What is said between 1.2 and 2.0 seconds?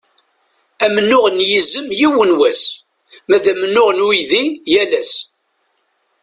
n yizem